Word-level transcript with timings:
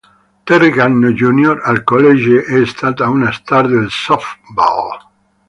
Terry 0.47 0.71
Gannon 0.71 1.15
Jr., 1.15 1.61
al 1.63 1.83
college, 1.83 2.41
è 2.43 2.65
stata 2.65 3.07
una 3.07 3.31
star 3.31 3.67
del 3.67 3.91
softball. 3.91 4.97